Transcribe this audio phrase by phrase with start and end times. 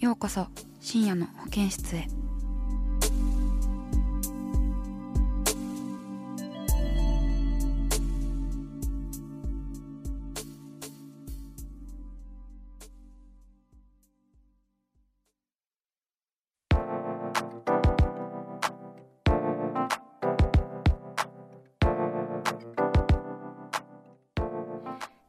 [0.00, 0.46] ようこそ
[0.80, 2.06] 深夜の保健室へ「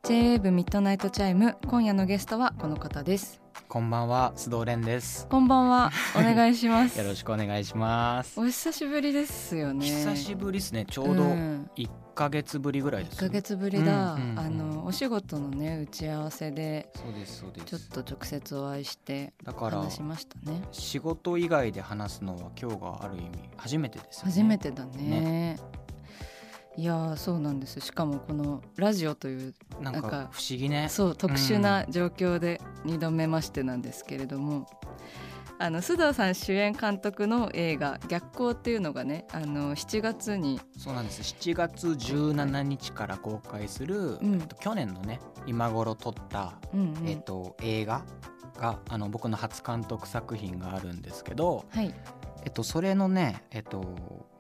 [0.04, 3.51] J-WAVE ミッドナイトチャイム」今夜のゲストはこの方です。
[3.72, 5.26] こんばんは、須藤蓮です。
[5.30, 8.38] こんばんはお願いします よろしくお願いします。
[8.38, 10.86] お久しぶりですよね久しぶりですね。
[10.86, 13.16] ちょうどん一ヶ月ぶりぐらいです。
[13.16, 17.88] 1ヶ月ぶりだ、うんうんうんあのお仕事のね打ち合わせでそうですそうでちょっす。
[17.92, 24.32] と直接お会いしてだから話しましたね仕事以外で話すのは今日がある意味初めてですよね。
[24.34, 25.58] 初めてだね
[26.78, 30.88] いやーそうなんですしかもこのラジオというなんか不思議ね。
[30.90, 34.68] そう特殊な状況で2度目ましてなんですけれども、
[35.60, 41.22] あの須藤さん主演監督の映画「逆光」っていうのがねあの7月にそうなんです。
[41.22, 48.04] 7月17日から公開する、うんえっと去年のね今頃撮った、うんうんえっと映画
[48.58, 51.94] があの僕の初監督作品があるんですけど、はい、
[52.46, 53.84] えっとそれのねえっと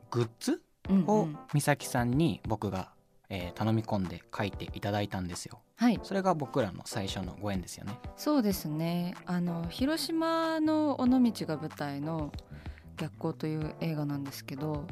[0.09, 2.89] グッズを美咲さんに僕が、
[3.29, 5.59] えー頼み込んで書いていただいたんですよ。
[5.77, 7.97] はい、それが僕らの最初のご縁ですよね。
[8.17, 9.15] そうですね。
[9.25, 12.31] あの広島の尾道が舞台の
[12.97, 14.85] 「逆光」という映画なんですけど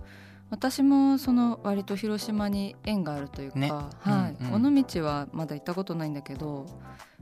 [0.50, 3.70] 私もその割と広島に縁があるというか、ね。
[3.70, 4.44] はい。
[4.44, 4.78] うんうん。
[4.78, 6.66] 尾道はまだ行ったことないんだけど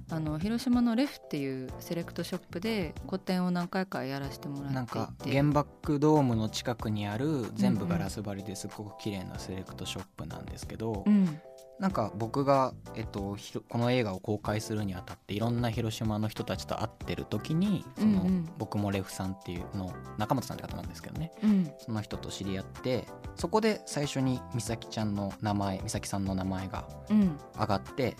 [0.09, 11.40] あの広島のレフっていうセレクトショップで個展を何回かやらせてもらなんっていかて原爆ドームの近くにある全部ガラス張りですごく綺麗なセレクトショップなんですけど、うん。
[11.79, 13.38] なんか僕が、えっと、
[13.69, 18.50] この映画を公開するにあたっていろんな広島の人たちと会ってる時にその、うんうん。
[18.57, 21.34] 僕もレフさんっていうの中本さんって方なんですけどね。
[21.44, 21.72] うん。
[21.79, 27.38] その人と知り合ってそこで最初に美咲ちゃんの名前美咲さんの名前がうん。
[27.59, 28.16] 上がって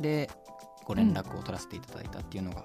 [0.00, 0.28] で
[0.84, 2.64] ご連絡を取らせていただいたっていうのが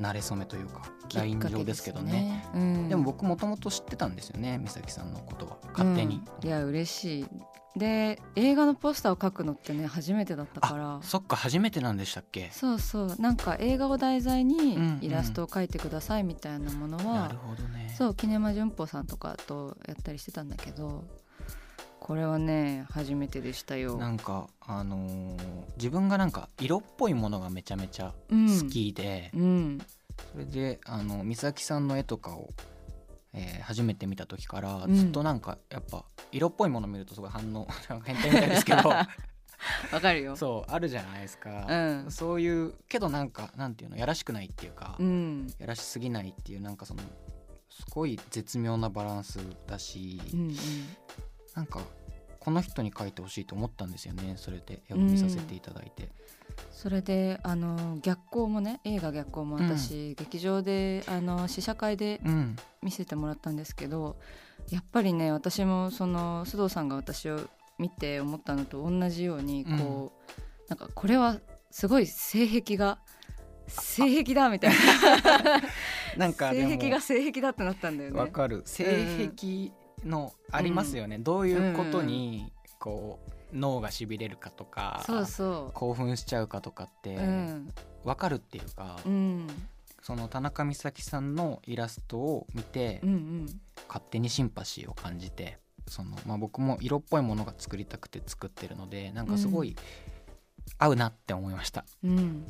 [0.00, 0.82] 慣れ初めというか
[1.14, 2.44] LINE 上ですけどね。
[2.52, 2.88] すようん。
[2.88, 5.58] でも僕もともと知ってたんですよね美咲さんのことは。
[5.72, 6.48] 勝手に、うん。
[6.48, 7.26] いや嬉しい。
[7.76, 10.98] で映画のポスターを描くのってね初めてだったから。
[11.02, 12.50] そっか初めてなんでしたっけ？
[12.52, 13.16] そうそう。
[13.20, 14.98] なんか映画を題材にうんうん。
[15.00, 17.94] イラストを描いてくださいみたいなものなは、るほどね。
[17.96, 21.04] そうキネマ旬報さんとかとやったりしてたんだけど
[22.04, 23.96] これはね初めてでしたよ。
[23.96, 25.38] なんかあのー
[25.78, 29.80] 自分がなんか色っぽいものがめちゃめちゃうん好きで、うん。
[30.30, 32.50] それであの美咲さんの絵とかを、
[33.32, 34.94] えー初めて見た時からうん。
[34.94, 37.66] ずっとなんかやっぱ色っぽいもの見るとすごい反応
[38.04, 38.90] 変態みたいですけど。
[39.90, 40.36] わかるよ。
[40.36, 41.74] そうあるじゃないですか、う
[42.06, 42.10] ん。
[42.10, 45.50] そういうけどなんかなんていうのやらしくないっていうか、うん。
[45.58, 47.02] やらしすぎないっていうなんかその
[47.70, 50.56] すごい絶妙なバランスだし、うんうん
[51.54, 51.80] なんか
[52.40, 54.34] この人に描いてほしいと思ったんですよね。
[54.36, 56.10] それで絵を見させていただいて、
[56.70, 62.56] それであの逆光もね映画逆光も私、劇場であの試写会でうん。
[62.84, 64.16] 見せてもらったんですけど
[64.70, 67.40] やっぱりね私もその須藤さんが私を
[67.78, 70.32] 見て思ったのと同じようにこう、
[70.68, 71.40] なんかこれは
[71.72, 72.98] すごい性癖が
[73.66, 75.60] 性癖だみたいな。
[76.16, 78.20] なんか性癖が性癖だってなったんだよね。
[78.20, 78.62] わかる。
[78.64, 78.84] 性
[79.26, 79.72] 癖
[80.04, 83.18] のありますよね、どういうことにこ
[83.52, 85.04] う脳がしびれるかとか
[85.74, 87.74] 興奮しちゃうかとかってう、うん。
[88.04, 89.46] わかるっていうか、うん。
[90.02, 93.46] その田中美咲さんのイラストを見て、うんうん。
[93.88, 99.76] 勝手にシンパシーを感じてその、まあ、僕も色っぽいものが作りたくて作ってるのでなんかすごい
[100.78, 101.84] 合うなって思いました。
[102.02, 102.46] うん、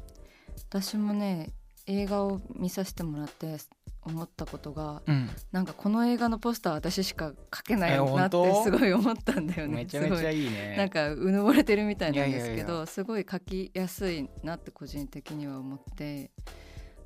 [0.71, 1.53] 私もね
[1.87, 3.59] 映画を見させてもらって
[4.05, 5.31] 思ったことがうん。
[5.53, 9.77] なんかこの映画のポスター私しか描けないえなってすごい思ったんだよね。
[9.77, 10.43] めちゃめちゃい。
[10.43, 10.77] いいね。
[10.77, 16.31] なんかうぬぼれてるみたいなんですけどすごい描きやすいなって個人的には思って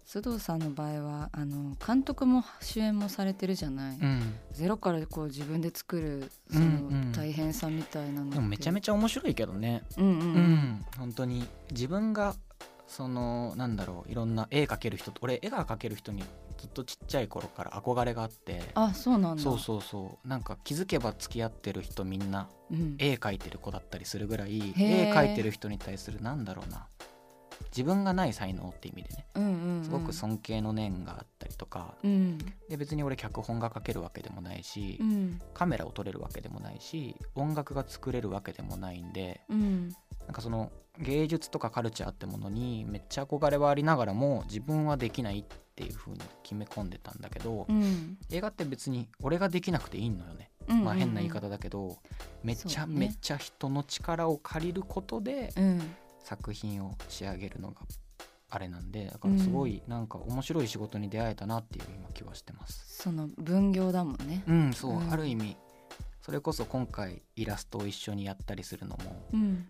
[0.07, 4.35] 須藤さんの場合はあの監督も主演もされてるじゃない、うん。
[4.53, 9.83] ゼロからこう自分で作るそうんうんの大変さみたいなのって、でもめちゃめちゃ面白いけどね。
[9.99, 10.25] うんうんううん。
[10.31, 11.47] ん本当に。
[11.71, 12.35] 自分が
[12.87, 16.25] そのなんだろういろんな絵描ける人俺絵が描ける人に
[16.59, 18.61] ずっとちっちゃい頃から憧れがあって。
[18.75, 19.43] あそうなんだ。
[19.43, 20.29] そうそうそう。
[20.29, 26.87] なんか気づけば付き合ってる人みんなうん、絵描いてる子だったりするぐらい絵描いてる人に対するなんだろうな。
[27.71, 29.27] 自分がない才能って意味でね。
[29.35, 29.85] うんうんうん。
[29.85, 31.95] すごく尊敬の念があったりとか。
[32.03, 32.39] うん。
[32.69, 35.41] で別に俺脚本が書けるわけでもないしうん。
[35.55, 39.89] カメラを撮れるわけでもないし音楽が作れるわけでもないんでうん。
[40.27, 40.71] なんかその
[41.01, 45.45] 芸術とかカルチャーってものにめっちゃ憧れはありながらも自分はできないっ
[45.79, 48.19] ていう風に決め込んでたんだけど、うん。
[48.33, 51.99] 映画って別に俺ができなくていいのよね、うんまあ変な言い方だけど
[52.43, 55.95] めっちゃ、めっちゃ人の力を借りることでうん。
[56.25, 57.77] 作品を仕上げるのが
[58.51, 63.03] あれなんでだからすごいなんか面白い仕事に出会えたなっていう今気はしてます。
[63.03, 64.43] その分業だもんね。
[64.47, 65.11] うんそう、うん。
[65.13, 65.57] ある意味
[66.21, 69.69] それこそ今回イラストを一緒にやったりするのもうん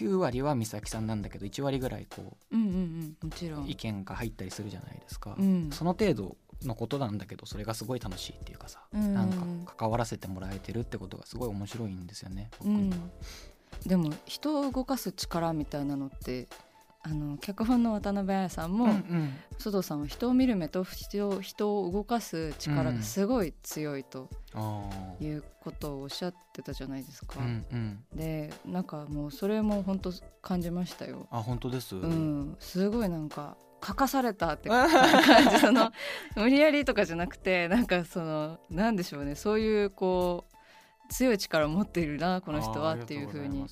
[0.00, 3.68] 9割は美咲さんなんだけど1割ぐらいこうんうんうんもちろうん。
[3.68, 5.70] 意見が入ったりするじゃないですか、うん。
[5.70, 9.14] その程度のことなんだけどそれがすごい楽しいっていうかさ、うん。
[9.14, 9.30] なん
[9.66, 12.96] か関わらせてもらえてるってことがすごい面白いんですよね僕には。
[12.96, 16.48] うん、でも人を動かす力みたいなのって
[17.02, 19.34] あの脚本の渡辺彩さんも、うんうん。
[19.58, 25.24] 須藤さんは人を見る目と人を人を動かす力がすごい強いとあー。
[25.24, 27.36] いうことをおっしゃってたじゃないですか。
[27.38, 28.04] うんうん。
[28.14, 30.12] でなんかもうそれも本当
[30.42, 31.26] 感じましたよ。
[31.30, 34.88] あ本当です、うん、すごいなんか書かされたって 感
[35.50, 35.92] じその
[36.36, 39.36] 無理やりとかじゃなくてなんかそのなんでしょうね。
[39.36, 43.64] そういうこう強い力を持っているなこの人はっていうふうに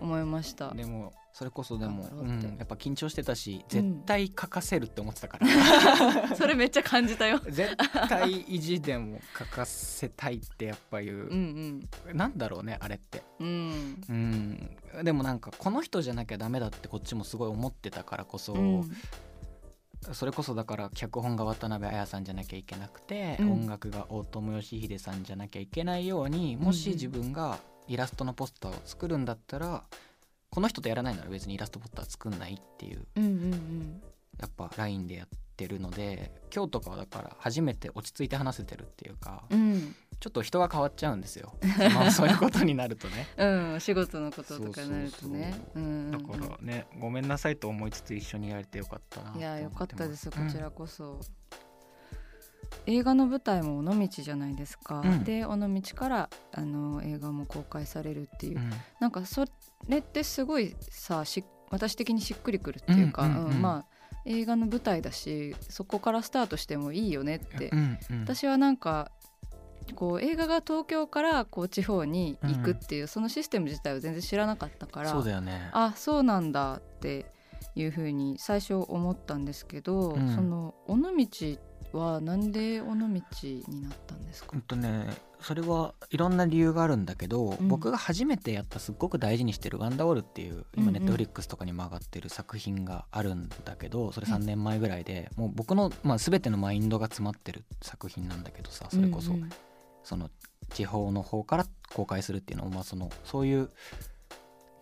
[0.00, 0.74] 思いました。
[0.74, 3.68] でもそれこそでも、うん、やっぱ緊張してたしうん。
[3.68, 7.40] 絶対書かせるって思ってたから、 それめっちゃ感じたよ。
[7.48, 7.74] 絶
[8.08, 12.16] 対意地でも書かせたいってやっぱいううんう、ん。
[12.16, 13.22] なんだろうねあれって。
[13.40, 14.02] うん。
[14.08, 15.04] うん。
[15.04, 18.90] でもなんかこの人じゃなきゃダメだってこっちもすごい思ってたからこそ、うん。
[20.12, 23.52] それこそだから脚本が渡辺彩さんじゃなきゃいけなくて、うん。
[23.52, 27.58] 音楽が大友義秀さんじゃなきゃいけないようにもし自分が
[27.88, 29.84] イラストのポスターを作るんだったら
[30.52, 34.02] この人とやらないなら別にイラストポスター作んないっていううんうん
[34.38, 39.72] やっぱ LINE でやってるので今日とかはだから初めて落ち着いて話せてるっていうか、うん。
[39.72, 41.52] うんちょっと人が変わっちゃうんですよ。
[41.60, 43.26] その そういうことになるとね。
[43.36, 45.52] うん、お仕事のこととかになるとね。
[46.12, 51.18] だからねごめんなさいと思いつつ一緒にやれてよかったないやよかったですこちうんらこそ、
[52.86, 55.24] 映画の舞台も尾道じゃないですか、うん。
[55.24, 58.70] で尾道からあの映画も公開されるっていう、うん。
[59.00, 59.44] なんかそ
[59.88, 63.92] れってすごいさし私的にしっくりくるっていうか、うんうんうんまあ
[64.24, 68.20] 映画の舞台だしそこからスタートしてもいいよねって、うんうん。
[68.20, 69.10] 私はなんか
[69.96, 75.70] こう映画が東京からこう地方に行くっていう、そのシステム自体は全然知らなかったからそうだよね。
[75.72, 77.26] あそうなんだって
[77.74, 80.34] いうふうに最初思ったんですけど、うん。
[80.34, 81.58] その尾道
[81.92, 84.50] はなんで尾道になったんですか？
[84.54, 85.06] うんとね
[85.40, 87.68] それはいろんな理由があるんだけど、うん。
[87.68, 99.32] 僕が初めてやったすっごく大事にしてる「ワンダーウォール」っていう今ネットフリックスとかにも上がってる作品があるんだけどそれうん3年前ぐらいで、もう僕の、まあ、全てのマインドが詰まってる作品なんだけどさそれこそ、
[100.04, 100.30] その
[100.70, 103.70] 地方の方から公開するっていうのも、まあ、そのそういう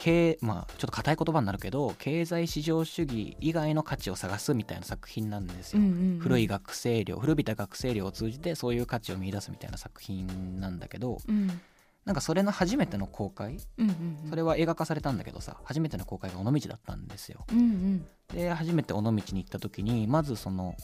[0.00, 5.80] 経まあちょっと硬い言葉になるけど経済市場主義以外の価値を探すみたいな作品なんですよ。
[5.80, 6.18] うんうんうん。
[6.20, 11.60] 古い学生寮古びた学生寮を通じてそういう価値を見出すみたいな作品なんだけどうん。
[12.06, 14.30] なんかそれの初めての公開うんうん。
[14.30, 17.44] それは映画化されたんだけどさ初めての公開が尾道だったんですよ。
[17.52, 18.06] うんうん。
[18.32, 20.76] で初めて尾道に行った時にまずその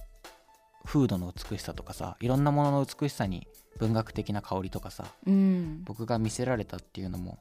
[0.84, 5.84] 風土の美しさとかさいろんなものの美しさに文学的な香りとかさうん。
[5.84, 7.38] 僕が見せられたっていうのも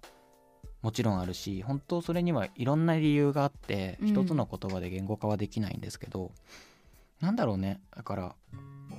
[0.86, 4.08] もちろんあるし本当それにはいろんな理由があってうん。
[4.10, 6.30] 一つの言葉で言語化はできないんですけど、
[7.22, 7.82] なんだろうね。
[7.96, 8.36] だから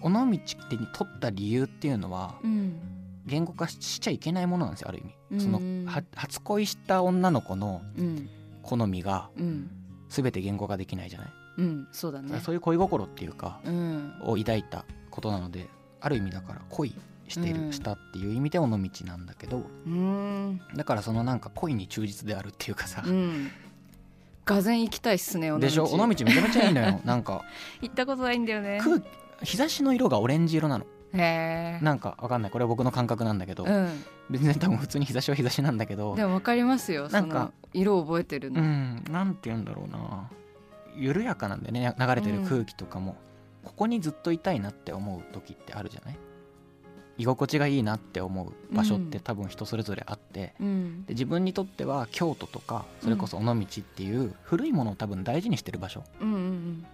[0.02, 2.74] 尾道ってに取った理由っていうのはうん。
[3.24, 5.40] 言語化ししちゃいけないものなんですよある意味。
[5.40, 8.28] そのうんは初恋した女の子のうん。
[8.64, 9.70] 好みがうん。
[10.08, 11.28] 全て言語化できないじゃない、
[11.58, 11.88] うん。
[11.92, 12.40] そうだね。
[12.40, 14.12] そういう恋心っていうかうん。
[14.24, 15.68] を抱いたことなので
[16.00, 16.92] ある意味だから恋
[17.28, 17.72] してる、うん。
[17.72, 20.60] したっていう意味で尾道なんだけどうん。
[20.74, 23.50] だからそのなんか恋に忠実であるっていうかさ、うん。
[24.44, 25.60] がぜ行きたいっすね尾道。
[25.60, 25.84] でしょ？
[25.84, 27.00] 尾道めちゃめちゃいいのよ。
[27.04, 27.44] なんか
[27.82, 28.78] 行ったことないんだよね。
[28.82, 29.00] 空
[29.42, 30.86] 日差しの色がオレンジ色なの。
[31.14, 31.84] へえ。
[31.84, 32.50] なんかわかんない。
[32.50, 34.04] これは僕の感覚なんだけど、うん。
[34.30, 40.28] 別に多分普通に日差しは日差しなんだけどでも分かりますよなんか色を覚えてるうの、んなんて言うんだろうな。
[40.96, 41.94] 緩やかなんだよね。
[41.98, 43.16] 流れてる空気とかも、
[43.62, 46.18] ここにずっといたいなって思う時ってあるじゃない？
[47.18, 49.22] 居心地がいいなって思う場所ってうん。
[49.22, 51.04] 多分人それぞれあって、うん。
[51.06, 56.04] で自分にとっては京都とかそれこそ尾道っていう古いものを多分大事にしてる場所。
[56.20, 56.86] うんうん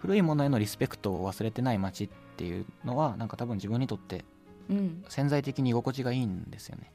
[0.00, 2.08] 古いものへのリスペクトを忘れてない街っ
[2.38, 4.24] ていうのはなんか多分自分にとって
[4.70, 5.04] うんうん。
[5.08, 6.90] 潜在的に居心地がいいんですよね。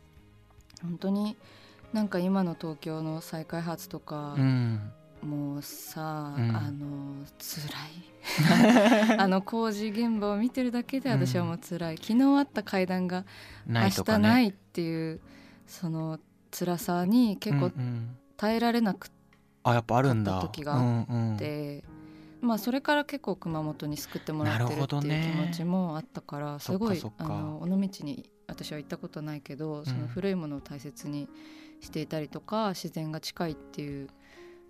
[0.81, 1.37] 本当に
[1.93, 4.91] なんか今の東京の再開発とかう、ん、
[5.25, 6.55] もうさ、うん。
[6.55, 9.17] あの辛い。
[9.19, 13.25] あの工事現場を見てるだけで私はもう辛い、昨日あった階段が
[13.67, 13.89] 明。
[13.89, 15.19] 日ないっていう
[15.67, 16.19] その
[16.51, 18.17] 辛さに結構うんうん。
[18.37, 19.09] 耐えられなく
[19.63, 20.31] あやっぱあるんだ。
[20.31, 21.37] 買った時がうんうん。
[21.37, 21.83] て、
[22.41, 31.27] まあそれから結構熊本に救ってもらってるっていう気持ちもあったからすごいあの尾道に私は行ったことないけどその古いものを大切に
[31.81, 34.07] していたりとか、自然が近いっていう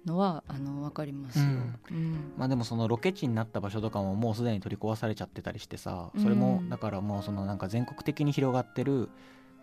[0.05, 1.45] のはあの分かりますよ。
[1.91, 2.33] うん。
[2.37, 9.09] まあでもそのロケ地になった場所とかももうすでに取り壊されちゃってたりしてさそれもうんだからもうそのなんか全国的に広がってる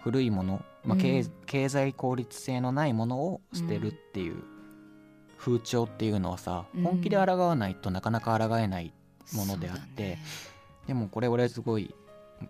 [0.00, 1.32] 古いもの、まあ経うん。
[1.46, 4.42] 経済効率性のないものを捨てるっていう
[5.38, 6.82] 風潮っていうのはさうん。
[6.82, 8.92] 本気で抗わないとなかなか抗えない
[9.34, 10.18] ものであって
[10.87, 11.94] でもこれ俺すごい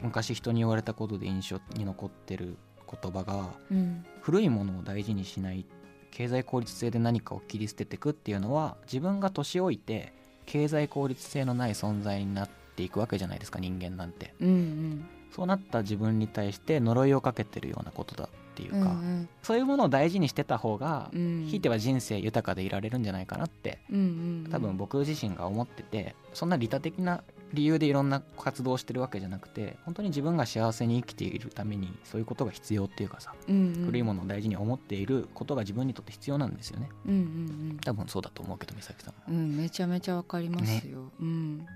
[0.01, 2.57] 昔人に言われたことで印象に残ってる
[2.91, 3.33] 言葉が
[3.69, 4.05] そうん。
[4.23, 5.67] 古いものを大事にしない
[6.13, 10.13] 経済効率性で何かを切り捨てていくっていうのは自分が年老いて
[10.47, 14.35] 経済効率性のない存在になっていくわけじゃないですか人間なんて。
[14.41, 15.05] うんうん。
[15.35, 21.47] そうなった自分に対して呪いをかけてるようなことだっていうか、うんそういうものを大事にしてた方が、うん。
[21.49, 24.51] ひいては人生豊かでいられるんじゃないかなってうんうん。
[24.51, 33.85] 多分僕自身が思っててそんな利他的な理由でいろんな活動をしてるわけじゃなくて本当に自分が幸せに生きているためにそういうことが必要っていうかさうんうん。
[33.87, 36.89] 古いものを大事に思っていることが自分にとって必要なんですよね。
[37.07, 41.67] うんうん多分そうだと思うけど美咲さんもうんうんめちゃめちゃわかりますよ、うん。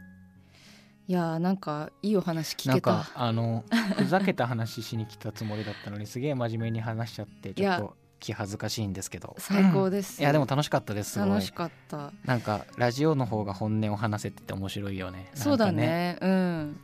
[1.08, 2.92] いやーなんかいいお話聞けた。
[2.92, 3.64] なんかあの
[3.96, 9.34] ふざけた話しに来たつもりだったのにすげえ真面目に話しちゃってちょっと気恥ずかしいんですけど。
[9.38, 12.12] 最高でです、いやでも楽しかったです楽しかった。
[12.24, 15.30] なんかラジオの方が本音を話せてて面白いよね。
[15.34, 16.18] そうだね。
[16.20, 16.80] うん。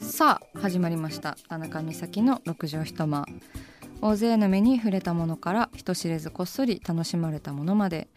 [0.00, 1.36] さあ始まりました。
[1.48, 3.26] 田中美咲の六畳一間。
[4.00, 8.08] 大勢の目に触れたものから人知れずこっそり楽しまれたものまで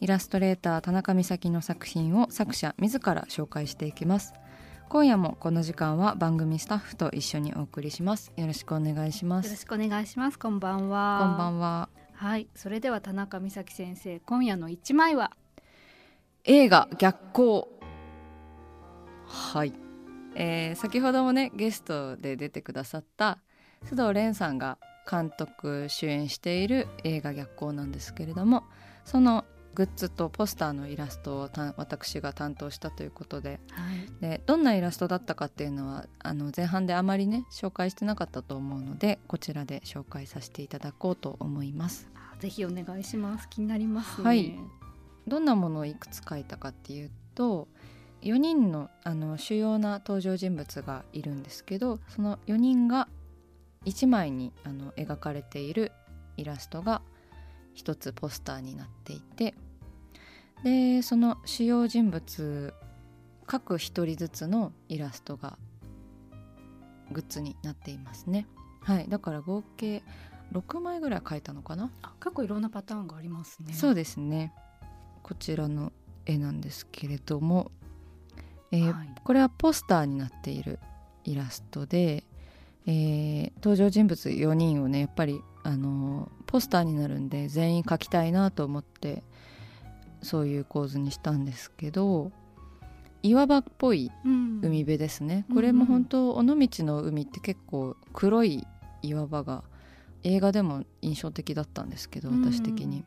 [0.00, 4.32] イラストレーター田中美咲の作品を作者自ら紹介していきます。
[4.88, 8.32] 今夜もこの時間は番組スタッフと一緒にお送りします。
[8.34, 9.46] よろしくお願いします。
[9.46, 10.38] よろしくお願いします。
[10.38, 11.18] こんばんは。
[11.20, 11.90] こんばんは。
[12.14, 15.32] はい、それでは田中美咲先生、今夜の一枚は？
[16.44, 17.64] 映画逆光
[19.26, 19.74] はい、
[20.34, 23.38] えー先ほどもねゲストで出てくださった
[23.84, 24.78] 須藤蓮さんが
[25.10, 28.64] 監督主演している映画逆光なんですけれども
[29.04, 34.20] そのグッズとポスターのイラストをた私が担当したということではい。
[34.20, 42.08] でどんなイラストだったかっていうのはあの前半であまりね紹介してなかったと思うのでこちらで紹介させていただこうと思います。
[42.40, 43.48] ぜひお願いします。
[43.48, 44.24] 気になりますね。
[44.24, 44.54] はい
[45.28, 47.68] どんなものをいくつ描いたかっていうと
[48.22, 53.08] 4人のあの主要な登場人物がいるんですけどその4人が
[53.86, 55.92] 1枚にあの描かれている
[56.36, 57.00] イラストが
[57.74, 59.54] 一つポスターになっていて
[60.64, 62.74] でその主要人物
[63.46, 65.58] 各一人ずつのイラストが
[67.10, 68.46] グッズになっていますね。
[68.82, 70.02] はい、だから合計
[70.52, 71.90] 6枚ぐらい描いたのかな。
[72.02, 73.72] あ結構いろんなパターンがありますね。
[73.72, 74.52] そうですね。
[75.22, 75.92] こちらの
[76.26, 77.70] 絵なんですけれども、
[78.70, 79.14] えーはい。
[79.24, 80.78] これはポスターになっている
[81.24, 82.24] イラストで、
[82.86, 89.22] えー登場人物4人をねやっぱり、あのーポスターになるんで全員描きたいなと思って
[90.22, 92.30] そういう構図にしたんですけど
[93.22, 95.54] 岩場っぽいうん海辺ですね、うん。
[95.56, 98.66] これも本当尾道の海って結構黒い
[99.02, 99.62] 岩場が
[100.22, 102.44] 映画でも印象的だったんですけどうん。
[102.44, 103.04] 私的に。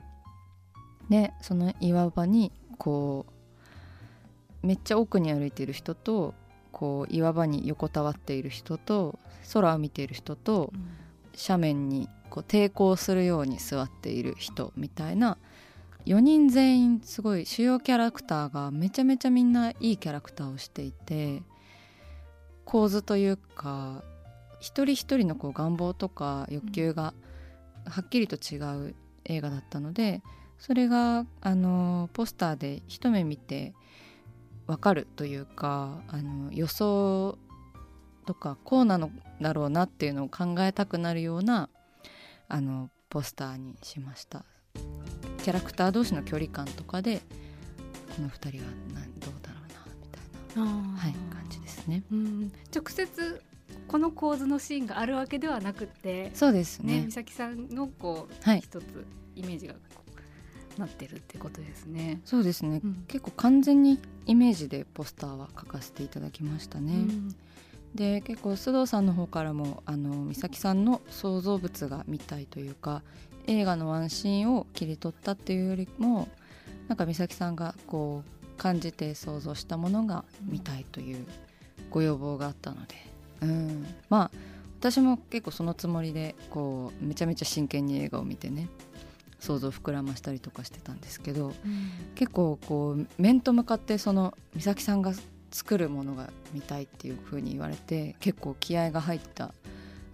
[1.09, 3.25] でその岩場にこ
[4.63, 6.33] うめっちゃ奥に歩いている人と
[6.71, 9.19] こう岩場に横たわっている人と
[9.51, 11.03] 空を見ている人とうん。
[11.35, 15.37] 斜面にこう抵抗するように座っている人みたいな
[16.05, 21.43] 4人全員すごい主要キャラクターがめちゃめちゃみんないいキャラクターをしていて
[22.65, 24.03] 構図というか
[24.59, 27.13] 一人一人のこう願望とか欲求が
[27.85, 28.57] はっきりと違
[28.89, 28.95] う
[29.25, 30.21] 映画だったので
[30.57, 33.73] それがあのポスターで一目見て
[34.67, 37.37] わかるというかあの予想
[38.25, 41.69] とかこうなのだろうなっていうのを考えたくなるような
[42.47, 44.45] あのポスターにしました。
[45.43, 47.17] キャラクター同士の距離感とかで
[48.15, 52.01] この2人はなどうだろうなみたいな、はい、感じですね。
[52.11, 52.51] うん。
[52.73, 53.41] 直接
[53.89, 57.01] この構図のシーンがあるわけではなくてそうですね。
[57.01, 58.61] ね美咲さんのこう、はい。
[58.61, 59.73] 一つイメージが
[60.77, 62.21] なってるってことですね。
[62.23, 63.03] そうですね、うん。
[63.09, 66.93] 結構完全にイメージでポスターは書かせていただきましたね。
[66.93, 67.35] うん。
[67.95, 73.03] で結構須藤さんの方からもあの美咲さんの創造物が見たいというか
[73.47, 76.27] 映画のワンシーンを切り取ったっていうよりも
[76.87, 81.25] なんか美咲さんがこう感じて想像したものが見たいという
[81.89, 82.95] ご要望があったので、
[83.41, 84.31] うん、まあ
[84.79, 88.67] 私も結構そのつもりでこうめちゃめちゃ真剣に映画を見てね
[89.39, 91.53] 想像を膨らましたりとかしてたんですけど
[92.15, 95.13] 結構こう面と向かってその美咲さんが
[95.51, 99.53] 作るものが見たいっていう風に言われて結構気合が入った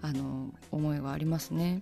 [0.01, 1.81] あの思いはありますね。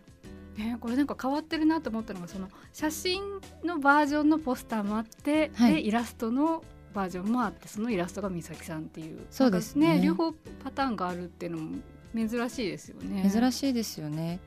[0.58, 3.22] ね、これなんか変わってるなと思ったのがその写真
[3.64, 5.74] のバージョンのポスターもあって、はい。
[5.76, 9.88] でイラストのバージョンもあってそのイラストが美咲さんっていうそうですね。
[9.88, 10.32] なんか両方
[10.64, 11.78] パターンがあるっていうのも
[12.16, 13.30] 珍しいですよね。
[13.30, 14.40] 珍しいですよね。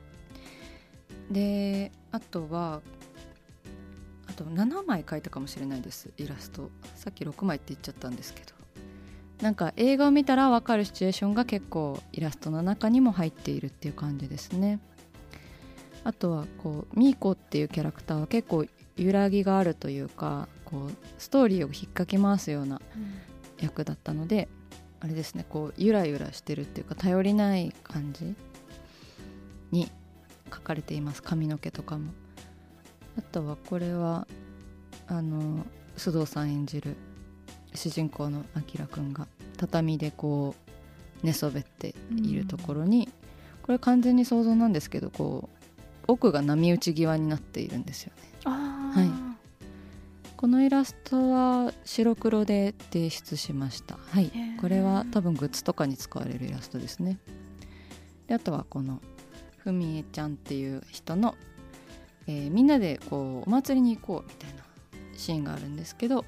[1.29, 2.81] であとは
[4.27, 6.71] あと7枚描いたかもしれないですイラスト。
[6.95, 8.61] さっき6枚って言っちゃったんですけど。
[9.41, 14.79] なんか映画を見たら分かるシチュエーションが結構イラストの中にも入っているっていう感じですね
[16.03, 18.65] あとはこうミーコっていうキャラクターは結構
[18.97, 23.31] 揺らぎがあるというかこうストーリーを引っかき回すようなうん。
[23.61, 24.49] 役だったので
[24.99, 28.35] あれですねこうゆらゆらしてるっていうか頼りない感じ
[29.71, 29.89] に
[30.53, 31.23] 書かれています。
[31.23, 32.11] 髪の毛とかも。
[33.17, 34.27] あとはこれは
[35.07, 35.65] あの
[35.97, 36.95] 須藤さん演じる
[37.73, 40.55] 主人公のあきらくんが畳でこ
[41.23, 43.09] う寝そべっているところに、
[43.61, 45.60] これ完全に想像なんですけどこう
[46.07, 48.23] 奥が波打ち際になっているんですよね。
[48.45, 49.09] あはい。
[50.37, 53.97] このイラストは白黒で提出しました。
[54.09, 54.31] はい。
[54.59, 57.19] これは多分グッズとかに使われるイラストですね。
[58.27, 59.01] であとはこの
[59.57, 61.35] ふみえちゃんっていう人の、
[62.27, 64.63] えーみんなでこうお祭りに行こうみたいな
[65.15, 66.25] シーンがあるんですけど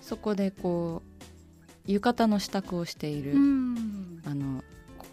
[0.00, 1.02] そこでこ
[1.88, 4.22] う浴衣の支度をしている、うん。
[4.24, 4.62] あの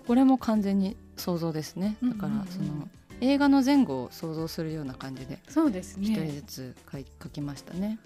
[0.05, 1.97] これも完全に想像ですね。
[2.03, 2.87] だからその
[3.21, 6.27] 映画の前後を想像するような感じでそうです一人ね。
[6.31, 6.75] ずつ
[7.21, 7.99] 書きましたね。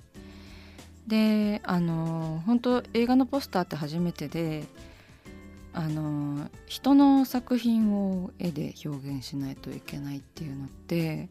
[1.07, 4.65] であの本当映画のポスターって初めてで
[5.73, 11.29] あの人の作品を絵で表現しないといけないっていうのって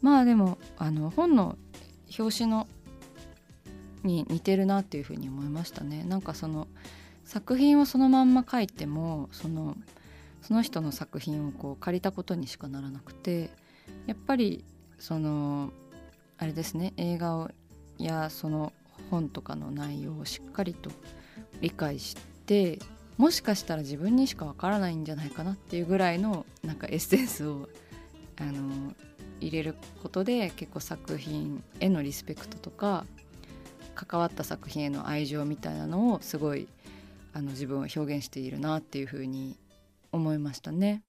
[0.00, 1.56] まあでもあの本の
[2.18, 2.66] 表紙の
[4.02, 6.04] に似てるなっていうふうに思いましたね。
[6.04, 6.66] なんかその
[7.24, 9.76] 作品をそのまんま書いてもその
[10.42, 13.50] その人の作品をこう借りたことにしかならなくて
[14.06, 14.64] やっぱり
[14.98, 15.70] その
[16.38, 17.50] あれですね映画を
[17.98, 18.72] やその
[19.10, 20.90] 本とかの内容をしっかりと
[21.60, 22.78] 理解して
[23.16, 27.68] もしかしたら自分にしかわからないんじゃないかなっていうぐらいのなんかエッセンスを
[28.38, 28.94] あの
[29.40, 33.04] 入れることで結構作品へのリスペクトとか
[33.94, 36.66] 関わった作品への愛情みたいなのをすごい
[37.34, 39.56] あの自分を表現しているなっていうふうに
[40.12, 41.02] 思いましたね。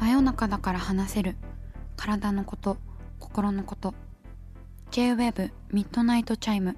[0.00, 1.36] 真夜中だから話せる。
[1.96, 2.78] 体のこと
[3.18, 3.94] 心のこと。
[4.90, 6.76] J-WAVE ミッドナイトチャイム。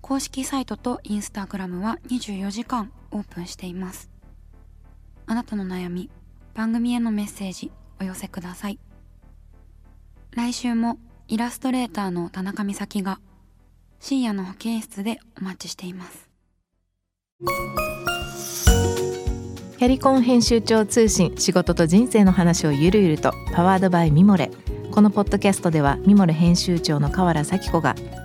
[0.00, 4.15] 公式サイトとインスタグラムは24時間オープンしています。
[5.28, 6.08] あなたの悩み
[6.54, 8.78] 番組へのメッセージお寄せください。
[10.30, 13.18] 来週もイラストレーターの田中美咲が
[13.98, 16.28] 深夜の保健室でお待ちしています。
[19.78, 24.50] キャリコン編集長通信仕事と人生の話をゆるゆるとパワードバイミモレ。
[24.92, 27.96] このポッドキャストではミモレ編集長の河原咲子が